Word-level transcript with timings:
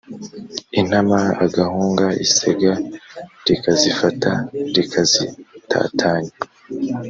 intama 0.79 1.19
agahunga 1.45 2.07
isega 2.25 2.71
rikazifata 3.47 4.31
rikazitatanya 4.75 6.33